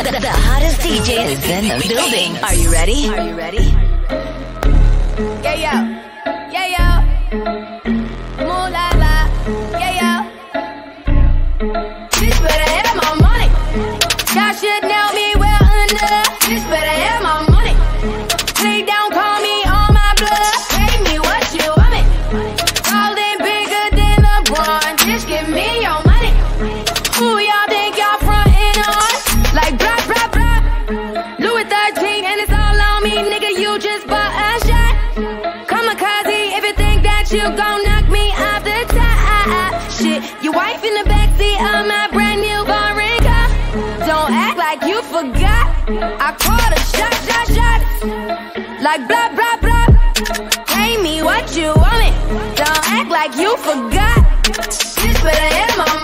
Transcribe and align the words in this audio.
The, 0.00 0.12
the 0.12 0.30
hottest 0.30 0.80
DJ 0.80 1.26
is 1.26 1.46
in 1.46 1.68
the 1.68 1.86
building. 1.86 2.42
Are 2.42 2.54
you 2.54 2.72
ready? 2.72 3.06
Are 3.10 3.28
you 3.28 3.36
ready? 3.36 3.64
Yeah, 5.42 5.54
yo. 5.54 5.74
Yeah, 6.50 7.04
yo. 7.34 7.59
Forgot. 45.40 45.66
I 46.20 46.32
called 46.38 46.72
a 46.72 46.80
shot, 46.92 47.14
shot, 47.26 47.46
shot. 47.56 47.80
Like 48.82 49.08
blah 49.08 49.28
blah 49.34 49.56
blah. 49.60 49.86
Pay 50.66 51.02
me 51.02 51.22
what 51.22 51.56
you 51.56 51.72
want 51.74 52.02
it. 52.04 52.56
Don't 52.56 52.90
act 52.90 53.10
like 53.10 53.36
you 53.36 53.56
forgot. 53.58 54.18
Bitch 54.44 55.22
better 55.22 55.54
have 55.54 55.78
my 55.78 55.99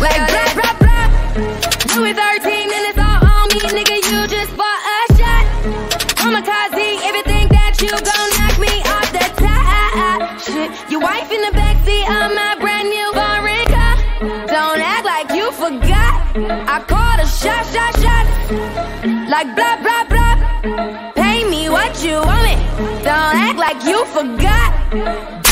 Like 0.00 0.22
blah 0.30 0.50
blah 0.56 0.74
blah. 0.80 1.06
Louis 1.94 2.14
13 2.14 2.72
and 2.76 2.84
it's 2.88 2.98
all 2.98 3.20
on 3.20 3.48
me, 3.52 3.60
nigga. 3.76 3.96
You 4.10 4.26
just 4.26 4.56
bought 4.56 4.82
a 4.96 5.16
shot. 5.16 5.44
That 7.50 7.74
you 7.80 7.90
gon' 7.90 8.30
knock 8.36 8.56
me 8.58 8.74
off 8.94 9.08
the 9.12 9.26
top. 9.40 10.40
Shit, 10.40 10.70
your 10.90 11.00
wife 11.00 11.30
in 11.30 11.40
the 11.40 11.52
backseat 11.56 12.04
of 12.08 12.34
my 12.34 12.56
brand 12.60 12.88
new. 12.88 13.00
Don't 14.50 14.80
act 14.80 15.04
like 15.04 15.30
you 15.32 15.50
forgot. 15.52 16.14
I 16.68 16.82
called 16.86 17.20
a 17.20 17.26
shot, 17.26 17.64
shot, 17.72 17.94
shot. 18.02 18.26
Like 19.28 19.54
blah, 19.54 19.76
blah, 19.80 20.04
blah. 20.10 21.12
Pay 21.14 21.44
me 21.48 21.70
what 21.70 22.02
you 22.04 22.16
want 22.16 22.44
me. 22.44 22.56
Don't 23.02 23.36
act 23.46 23.58
like 23.58 23.84
you 23.84 24.04
forgot. 24.06 25.49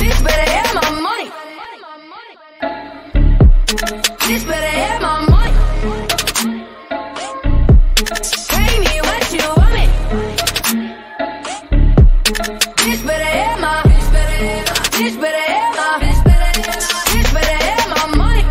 Bitch 12.28 13.06
better 13.06 13.24
have 13.24 13.58
my. 13.58 13.82
Bitch 13.84 14.12
better 14.12 14.36
have 14.44 14.66
my. 14.68 14.74
Bitch 14.98 15.16
better 15.18 15.44
have 15.50 15.76
my. 15.76 15.88
Bitch 16.04 17.32
better 17.32 17.56
have 17.64 17.88
my. 17.88 18.04
Money. 18.16 18.44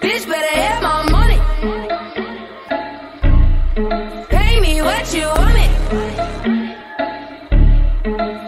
Bitch 0.00 0.24
better 0.28 0.54
have 0.60 0.82
my 0.84 1.02
money. 1.10 1.38
Pay 4.28 4.60
me 4.60 4.82
what 4.82 5.12
you 5.12 5.26
want 5.26 5.54
me. 5.54 5.66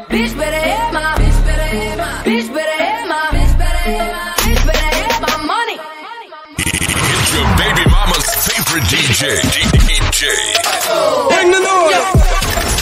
Bitch 0.08 0.32
better 0.38 0.62
have 0.70 0.92
my. 0.94 1.14
Bitch 1.18 1.44
better 1.46 1.68
have 1.76 1.98
my. 1.98 2.22
Bitch 2.22 2.48
better 2.54 2.78
have 2.84 3.08
my. 3.08 3.16
Bitch 3.34 3.58
better 3.58 3.90
have 3.90 4.12
my. 4.12 4.34
Bitch 4.44 4.62
better 4.66 4.90
have 4.94 5.20
my 5.20 5.36
money. 5.46 5.78
Favorite 8.76 8.88
DJ. 8.90 9.40
DJ. 9.86 10.22
Bring 11.28 11.50
the 11.50 11.60
noise. 11.60 12.12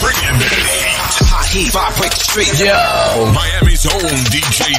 Bringing 0.01 0.39
that 0.39 0.51
heat. 0.51 0.97
Hot 1.27 1.47
heat, 1.47 1.71
vibrate 1.71 2.11
the 2.11 2.19
street. 2.19 2.59
Yo. 2.59 3.31
Miami's 3.31 3.85
own 3.85 4.15
DJ. 4.31 4.75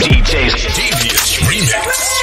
DJs. 0.00 0.74
Devious 0.74 1.38
Remix. 1.44 2.16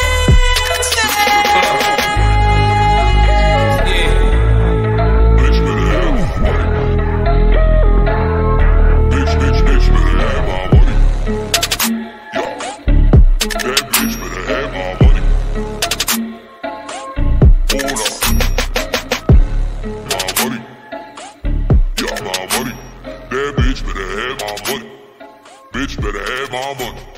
Bitch 17.75 18.22
bitch 23.63 23.85
better 23.85 24.07
have 24.19 24.40
my 24.41 24.74
money. 24.74 24.91
Bitch 25.72 25.96
better 26.01 26.19
have 26.19 26.51
my 26.51 26.85
money. 26.85 27.12